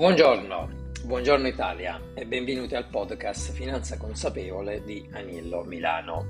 [0.00, 6.24] Buongiorno, buongiorno Italia e benvenuti al podcast Finanza Consapevole di Anillo Milano.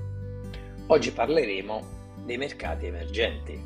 [0.87, 3.57] Oggi parleremo dei mercati emergenti.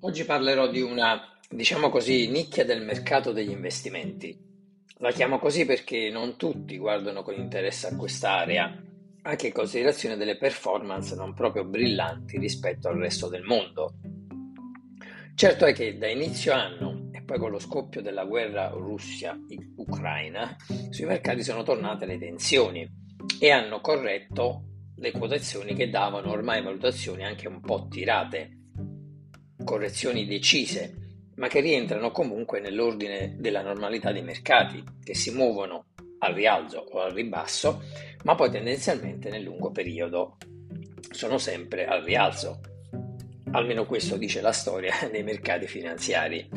[0.00, 4.36] Oggi parlerò di una, diciamo così, nicchia del mercato degli investimenti.
[4.96, 8.90] La chiamo così perché non tutti guardano con interesse a quest'area
[9.22, 13.94] anche in considerazione delle performance non proprio brillanti rispetto al resto del mondo.
[15.34, 20.56] Certo è che da inizio anno e poi con lo scoppio della guerra Russia-Ucraina
[20.90, 22.88] sui mercati sono tornate le tensioni
[23.40, 24.64] e hanno corretto
[24.96, 28.58] le quotazioni che davano ormai valutazioni anche un po' tirate,
[29.64, 30.96] correzioni decise,
[31.36, 35.86] ma che rientrano comunque nell'ordine della normalità dei mercati, che si muovono
[36.22, 37.82] al rialzo o al ribasso,
[38.24, 40.36] ma poi tendenzialmente nel lungo periodo
[41.10, 42.60] sono sempre al rialzo.
[43.52, 46.48] Almeno questo dice la storia dei mercati finanziari.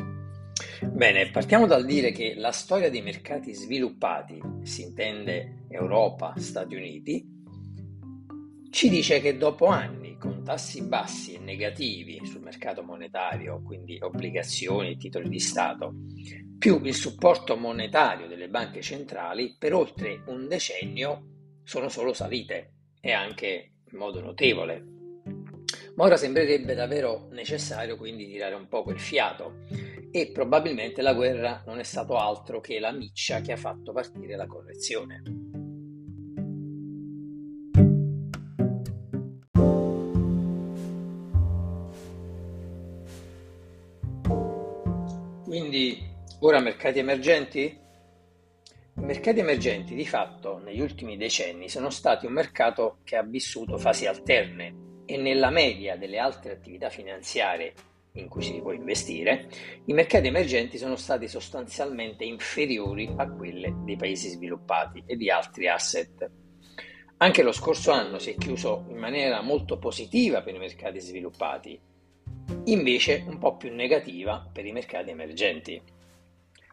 [0.82, 7.34] Bene, partiamo dal dire che la storia dei mercati sviluppati, si intende Europa, Stati Uniti,
[8.70, 14.92] ci dice che dopo anni con tassi bassi e negativi sul mercato monetario, quindi obbligazioni
[14.92, 15.94] e titoli di Stato,
[16.58, 23.12] più il supporto monetario delle banche centrali, per oltre un decennio sono solo salite e
[23.12, 24.84] anche in modo notevole.
[25.96, 29.64] Ma ora sembrerebbe davvero necessario quindi tirare un poco il fiato
[30.10, 34.36] e probabilmente la guerra non è stato altro che la miccia che ha fatto partire
[34.36, 35.22] la correzione.
[46.46, 47.62] Ora mercati emergenti?
[47.62, 53.78] I mercati emergenti di fatto negli ultimi decenni sono stati un mercato che ha vissuto
[53.78, 57.72] fasi alterne e nella media delle altre attività finanziarie
[58.12, 59.48] in cui si può investire,
[59.86, 65.66] i mercati emergenti sono stati sostanzialmente inferiori a quelle dei paesi sviluppati e di altri
[65.66, 66.30] asset.
[67.16, 71.76] Anche lo scorso anno si è chiuso in maniera molto positiva per i mercati sviluppati,
[72.66, 75.94] invece un po' più negativa per i mercati emergenti.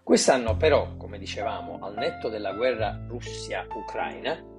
[0.04, 4.52] Quest'anno però, come dicevamo, al netto della guerra Russia-Ucraina,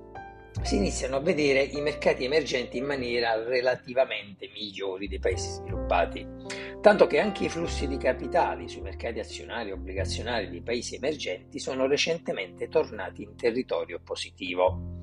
[0.63, 6.27] si iniziano a vedere i mercati emergenti in maniera relativamente migliori dei paesi sviluppati,
[6.81, 11.59] tanto che anche i flussi di capitali sui mercati azionari e obbligazionari dei paesi emergenti
[11.59, 15.03] sono recentemente tornati in territorio positivo.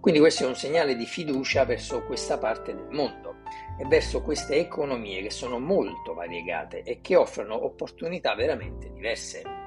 [0.00, 3.42] Quindi questo è un segnale di fiducia verso questa parte del mondo
[3.78, 9.61] e verso queste economie che sono molto variegate e che offrono opportunità veramente diverse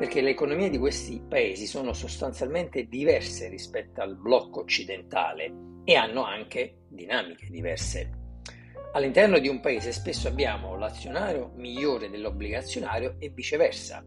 [0.00, 5.52] perché le economie di questi paesi sono sostanzialmente diverse rispetto al blocco occidentale
[5.84, 8.10] e hanno anche dinamiche diverse.
[8.94, 14.02] All'interno di un paese spesso abbiamo l'azionario migliore dell'obbligazionario e viceversa,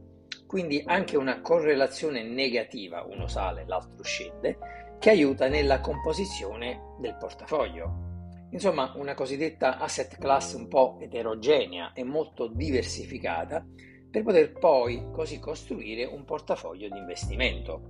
[0.48, 4.58] quindi anche una correlazione negativa, uno sale, l'altro scende,
[4.98, 8.48] che aiuta nella composizione del portafoglio.
[8.50, 13.64] Insomma, una cosiddetta asset class un po' eterogenea e molto diversificata
[14.14, 17.82] per poter poi così costruire un portafoglio di investimento.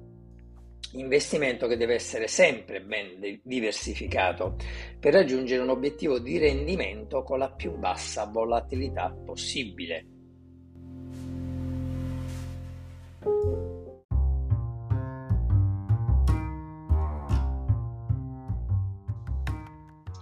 [0.93, 4.55] Investimento che deve essere sempre ben diversificato
[5.01, 10.05] per raggiungere un obiettivo di rendimento con la più bassa volatilità possibile.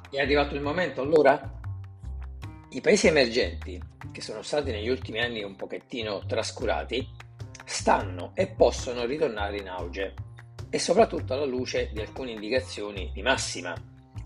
[0.09, 1.60] È arrivato il momento allora?
[2.73, 3.77] I paesi emergenti,
[4.13, 7.05] che sono stati negli ultimi anni un pochettino trascurati,
[7.65, 10.13] stanno e possono ritornare in auge
[10.69, 13.75] e soprattutto alla luce di alcune indicazioni di massima,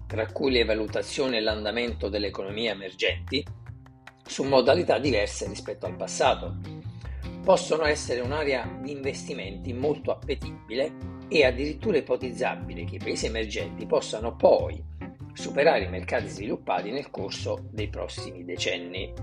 [0.06, 3.44] tra cui le valutazioni e l'andamento delle economie emergenti
[4.24, 6.58] su modalità diverse rispetto al passato.
[7.44, 10.92] Possono essere un'area di investimenti molto appetibile
[11.30, 14.94] e addirittura ipotizzabile che i paesi emergenti possano poi
[15.36, 19.14] superare i mercati sviluppati nel corso dei prossimi decenni.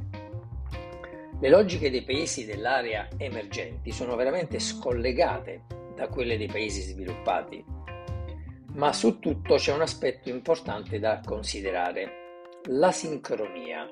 [1.41, 5.63] Le logiche dei paesi dell'area emergenti sono veramente scollegate
[5.97, 7.65] da quelle dei paesi sviluppati,
[8.75, 13.89] ma su tutto c'è un aspetto importante da considerare, la sincronia.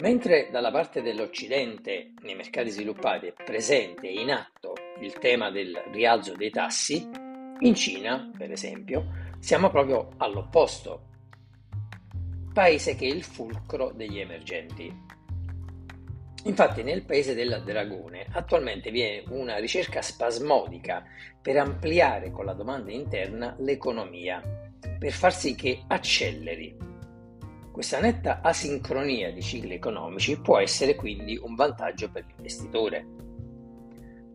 [0.00, 5.76] Mentre dalla parte dell'Occidente, nei mercati sviluppati, è presente e in atto il tema del
[5.90, 7.08] rialzo dei tassi,
[7.60, 11.06] in Cina, per esempio, siamo proprio all'opposto,
[12.52, 15.06] paese che è il fulcro degli emergenti.
[16.44, 21.04] Infatti nel paese del dragone attualmente viene una ricerca spasmodica
[21.40, 24.42] per ampliare con la domanda interna l'economia
[24.98, 26.76] per far sì che acceleri.
[27.70, 33.06] Questa netta asincronia di cicli economici può essere quindi un vantaggio per l'investitore.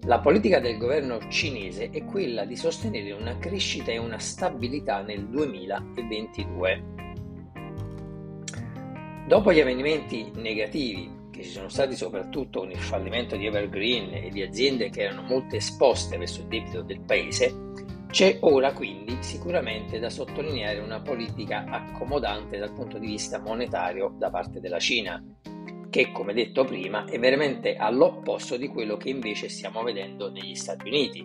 [0.05, 5.29] La politica del governo cinese è quella di sostenere una crescita e una stabilità nel
[5.29, 6.83] 2022.
[9.25, 14.29] Dopo gli avvenimenti negativi che ci sono stati soprattutto con il fallimento di Evergreen e
[14.29, 17.71] di aziende che erano molto esposte verso il debito del paese,
[18.09, 24.29] c'è ora quindi sicuramente da sottolineare una politica accomodante dal punto di vista monetario da
[24.29, 25.23] parte della Cina,
[25.93, 30.87] che come detto prima è veramente all'opposto di quello che invece stiamo vedendo negli Stati
[30.87, 31.23] Uniti,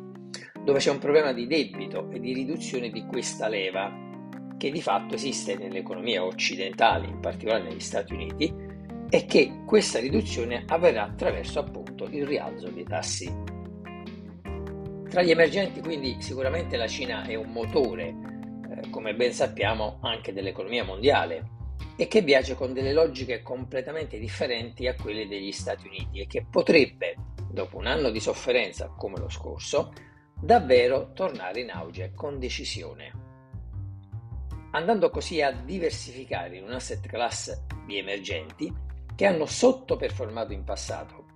[0.63, 3.91] dove c'è un problema di debito e di riduzione di questa leva
[4.59, 8.55] che di fatto esiste nell'economia occidentale, in particolare negli Stati Uniti,
[9.09, 13.35] e che questa riduzione avverrà attraverso appunto il rialzo dei tassi.
[15.09, 18.15] Tra gli emergenti quindi sicuramente la Cina è un motore,
[18.71, 21.57] eh, come ben sappiamo, anche dell'economia mondiale
[22.01, 26.47] e che viaggia con delle logiche completamente differenti a quelle degli Stati Uniti e che
[26.49, 27.17] potrebbe,
[27.51, 29.93] dopo un anno di sofferenza come lo scorso,
[30.41, 33.11] davvero tornare in auge con decisione.
[34.71, 38.73] Andando così a diversificare in un asset class di emergenti
[39.17, 41.27] che hanno sottoperformato in passato.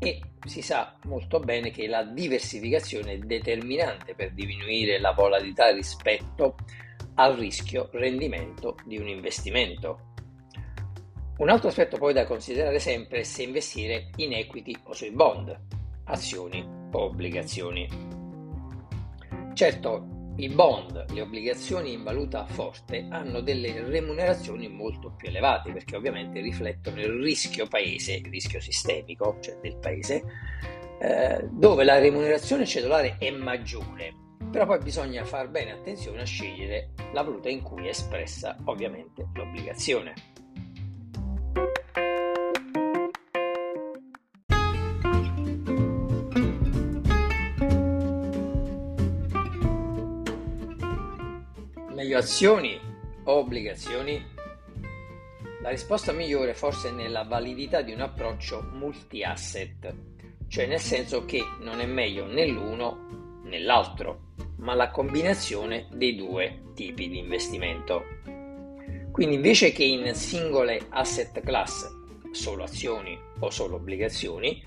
[0.00, 6.56] E si sa molto bene che la diversificazione è determinante per diminuire la volatilità rispetto
[7.14, 10.12] al rischio rendimento di un investimento.
[11.38, 15.58] Un altro aspetto poi da considerare sempre è se investire in equity o sui bond,
[16.04, 17.88] azioni o obbligazioni.
[19.54, 25.94] Certo, i bond, le obbligazioni in valuta forte, hanno delle remunerazioni molto più elevate perché
[25.94, 30.24] ovviamente riflettono il rischio paese, il rischio sistemico, cioè del paese,
[31.00, 34.12] eh, dove la remunerazione cedolare è maggiore,
[34.54, 39.26] però poi bisogna far bene attenzione a scegliere la valuta in cui è espressa ovviamente
[39.34, 40.14] l'obbligazione.
[51.88, 52.78] Meglio azioni
[53.24, 54.24] o obbligazioni?
[55.62, 59.94] La risposta migliore forse è nella validità di un approccio multi-asset,
[60.46, 64.32] cioè nel senso che non è meglio né l'uno né l'altro,
[64.64, 68.02] ma la combinazione dei due tipi di investimento.
[69.12, 71.86] Quindi invece che in singole asset class,
[72.32, 74.62] solo azioni o solo obbligazioni,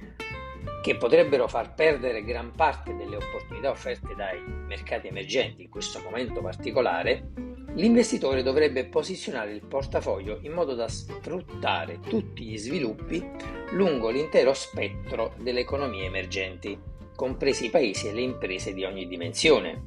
[0.81, 6.41] che potrebbero far perdere gran parte delle opportunità offerte dai mercati emergenti in questo momento
[6.41, 7.31] particolare,
[7.73, 13.27] l'investitore dovrebbe posizionare il portafoglio in modo da sfruttare tutti gli sviluppi
[13.71, 16.79] lungo l'intero spettro delle economie emergenti,
[17.17, 19.81] compresi i paesi e le imprese di ogni dimensione,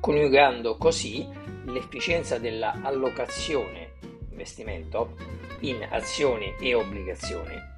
[0.00, 1.24] coniugando così
[1.66, 3.92] l'efficienza della allocazione
[4.30, 5.14] investimento
[5.60, 7.70] in azioni e obbligazioni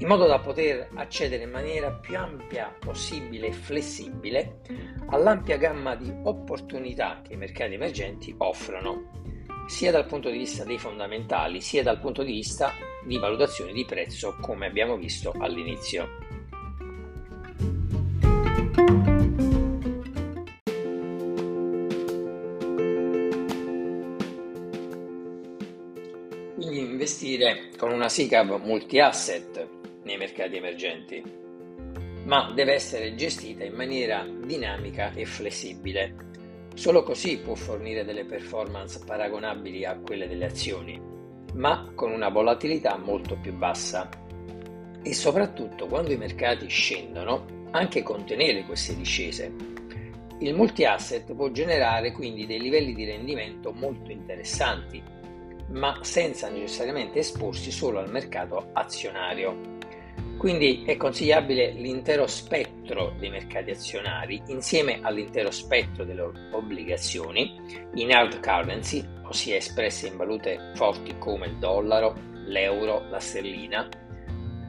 [0.00, 4.60] in modo da poter accedere in maniera più ampia possibile e flessibile
[5.08, 9.10] all'ampia gamma di opportunità che i mercati emergenti offrono,
[9.66, 12.72] sia dal punto di vista dei fondamentali, sia dal punto di vista
[13.04, 16.26] di valutazione di prezzo, come abbiamo visto all'inizio.
[27.08, 29.66] Investire con una SICAV multi-asset
[30.02, 31.22] nei mercati emergenti,
[32.24, 36.26] ma deve essere gestita in maniera dinamica e flessibile.
[36.74, 41.00] Solo così può fornire delle performance paragonabili a quelle delle azioni,
[41.54, 44.10] ma con una volatilità molto più bassa.
[45.02, 49.50] E soprattutto quando i mercati scendono, anche contenere queste discese.
[50.40, 55.16] Il multi-asset può generare quindi dei livelli di rendimento molto interessanti,
[55.70, 59.76] ma senza necessariamente esporsi solo al mercato azionario.
[60.38, 67.60] Quindi è consigliabile l'intero spettro dei mercati azionari insieme all'intero spettro delle obbligazioni
[67.94, 72.14] in hard currency, ossia espresse in valute forti come il dollaro,
[72.46, 73.88] l'euro, la sterlina,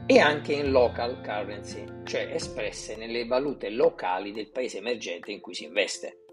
[0.06, 5.54] e anche in local currency, cioè espresse nelle valute locali del paese emergente in cui
[5.54, 6.24] si investe.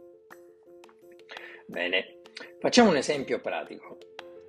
[1.67, 2.21] Bene,
[2.59, 3.99] facciamo un esempio pratico.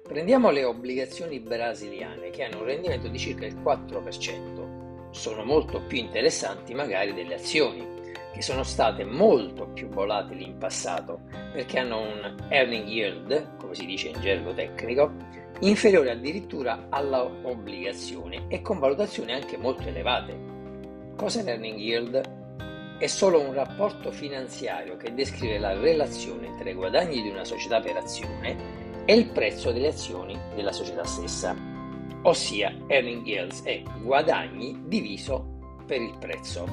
[0.09, 5.99] Prendiamo le obbligazioni brasiliane che hanno un rendimento di circa il 4%, sono molto più
[5.99, 7.87] interessanti magari delle azioni,
[8.33, 11.21] che sono state molto più volatili in passato
[11.53, 15.12] perché hanno un earning yield, come si dice in gergo tecnico,
[15.61, 20.35] inferiore addirittura alla obbligazione e con valutazioni anche molto elevate.
[21.17, 22.37] Cos'è l'earning yield?
[22.99, 27.81] è solo un rapporto finanziario che descrive la relazione tra i guadagni di una società
[27.81, 31.57] per azione e il prezzo delle azioni della società stessa,
[32.25, 36.69] ossia earning yields è guadagni diviso per il prezzo.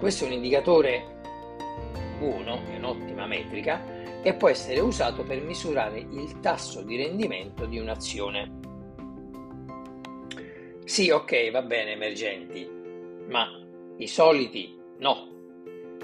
[0.00, 1.20] Questo è un indicatore
[2.18, 3.80] buono, è un'ottima metrica
[4.20, 8.58] e può essere usato per misurare il tasso di rendimento di un'azione.
[10.84, 12.68] Sì, ok, va bene, emergenti,
[13.28, 13.46] ma
[13.98, 15.33] i soliti no,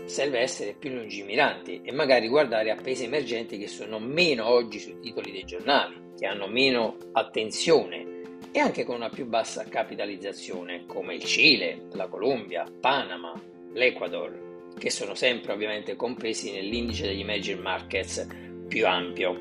[0.04, 4.98] serve essere più lungimiranti e magari guardare a paesi emergenti che sono meno oggi sui
[5.00, 8.18] titoli dei giornali, che hanno meno attenzione
[8.52, 13.32] e anche con una più bassa capitalizzazione, come il Cile, la Colombia, Panama,
[13.72, 18.26] l'Ecuador, che sono sempre ovviamente compresi nell'indice degli emerging markets
[18.66, 19.38] più ampio,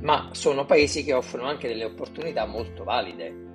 [0.00, 3.52] ma sono paesi che offrono anche delle opportunità molto valide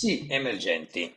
[0.00, 1.14] Sì, emergenti,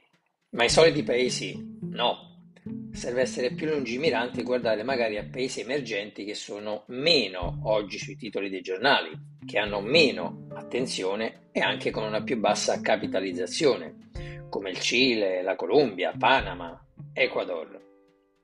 [0.57, 2.51] ma i soliti paesi no.
[2.91, 8.17] Serve essere più lungimiranti e guardare magari a paesi emergenti che sono meno oggi sui
[8.17, 14.09] titoli dei giornali, che hanno meno attenzione e anche con una più bassa capitalizzazione,
[14.49, 16.77] come il Cile, la Colombia, Panama,
[17.13, 17.81] Ecuador,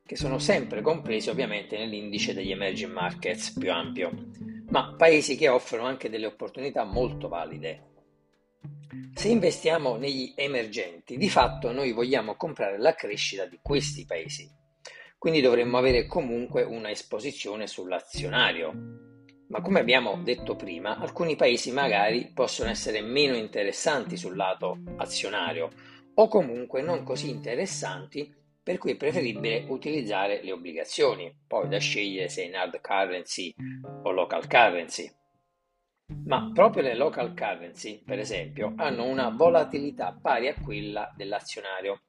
[0.06, 4.10] che sono sempre compresi ovviamente nell'indice degli emerging markets più ampio,
[4.70, 7.88] ma paesi che offrono anche delle opportunità molto valide
[9.14, 14.50] se investiamo negli emergenti, di fatto noi vogliamo comprare la crescita di questi paesi,
[15.18, 18.72] quindi dovremmo avere comunque una esposizione sull'azionario.
[19.50, 25.70] Ma come abbiamo detto prima, alcuni paesi magari possono essere meno interessanti sul lato azionario
[26.14, 32.30] o comunque non così interessanti per cui è preferibile utilizzare le obbligazioni, poi da scegliere
[32.30, 33.54] se in hard currency
[34.04, 35.12] o local currency.
[36.26, 42.02] Ma proprio le local currency, per esempio, hanno una volatilità pari a quella dell'azionario.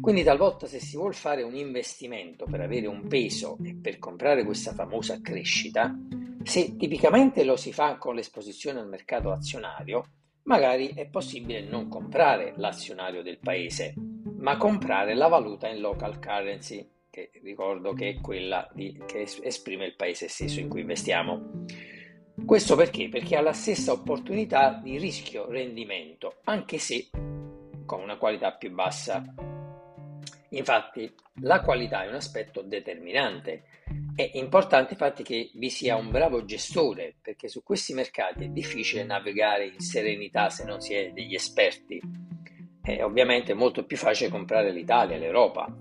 [0.00, 4.44] Quindi talvolta se si vuole fare un investimento per avere un peso e per comprare
[4.44, 5.94] questa famosa crescita,
[6.42, 10.06] se tipicamente lo si fa con l'esposizione al mercato azionario,
[10.44, 13.94] magari è possibile non comprare l'azionario del paese,
[14.38, 19.84] ma comprare la valuta in local currency, che ricordo che è quella di, che esprime
[19.84, 21.64] il paese stesso in cui investiamo.
[22.50, 23.08] Questo perché?
[23.08, 27.08] Perché ha la stessa opportunità di rischio-rendimento, anche se
[27.86, 29.22] con una qualità più bassa.
[30.48, 33.62] Infatti, la qualità è un aspetto determinante.
[34.16, 39.04] È importante infatti che vi sia un bravo gestore, perché su questi mercati è difficile
[39.04, 42.02] navigare in serenità se non si è degli esperti.
[42.82, 45.72] È ovviamente molto più facile comprare l'Italia, l'Europa,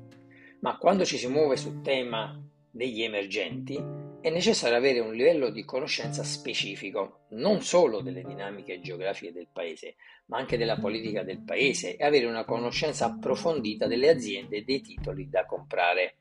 [0.59, 5.63] ma quando ci si muove sul tema degli emergenti, è necessario avere un livello di
[5.63, 9.95] conoscenza specifico, non solo delle dinamiche geografiche del paese,
[10.25, 14.81] ma anche della politica del paese e avere una conoscenza approfondita delle aziende e dei
[14.81, 16.15] titoli da comprare.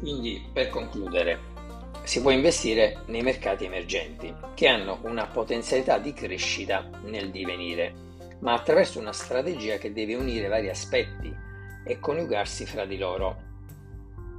[0.00, 1.57] Quindi, per concludere,
[2.08, 8.06] si può investire nei mercati emergenti, che hanno una potenzialità di crescita nel divenire
[8.38, 11.30] ma attraverso una strategia che deve unire vari aspetti
[11.84, 13.36] e coniugarsi fra di loro.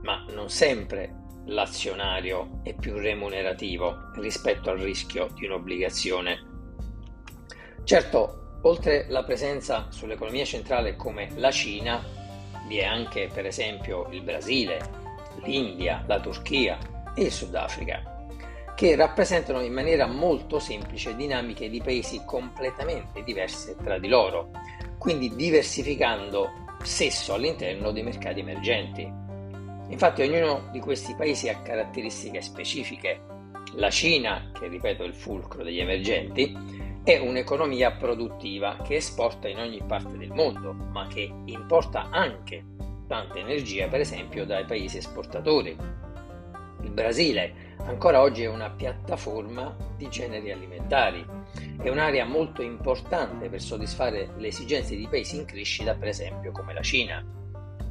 [0.02, 1.14] Ma non sempre
[1.46, 6.40] l'azionario è più remunerativo rispetto al rischio di un'obbligazione.
[7.84, 12.04] Certo, oltre la presenza sull'economia centrale come la Cina,
[12.66, 14.80] vi è anche per esempio il Brasile,
[15.44, 18.18] l'India, la Turchia e il Sudafrica
[18.80, 24.52] che rappresentano in maniera molto semplice dinamiche di paesi completamente diverse tra di loro,
[24.98, 26.50] quindi diversificando
[26.82, 29.02] stesso all'interno dei mercati emergenti.
[29.90, 33.20] Infatti ognuno di questi paesi ha caratteristiche specifiche.
[33.74, 36.56] La Cina, che ripeto è il fulcro degli emergenti,
[37.04, 42.64] è un'economia produttiva che esporta in ogni parte del mondo, ma che importa anche
[43.08, 45.76] tanta energia, per esempio, dai paesi esportatori.
[46.82, 51.26] Il Brasile ancora oggi è una piattaforma di generi alimentari.
[51.82, 56.74] È un'area molto importante per soddisfare le esigenze di paesi in crescita, per esempio come
[56.74, 57.24] la Cina.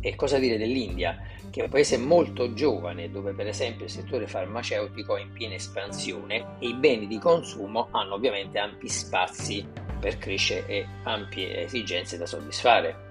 [0.01, 1.19] E cosa dire dell'India,
[1.51, 5.55] che è un paese molto giovane dove per esempio il settore farmaceutico è in piena
[5.55, 9.67] espansione e i beni di consumo hanno ovviamente ampi spazi
[9.99, 13.07] per crescere e ampie esigenze da soddisfare.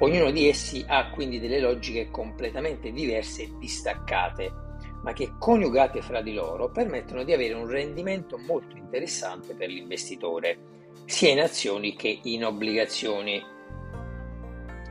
[0.00, 4.61] Ognuno di essi ha quindi delle logiche completamente diverse e distaccate
[5.02, 10.58] ma che coniugate fra di loro permettono di avere un rendimento molto interessante per l'investitore
[11.06, 13.42] sia in azioni che in obbligazioni.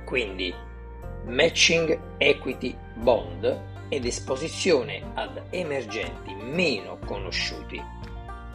[0.06, 0.54] Quindi
[1.26, 7.82] matching equity bond ed esposizione ad emergenti meno conosciuti.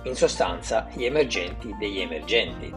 [0.05, 2.73] In sostanza, gli emergenti degli emergenti.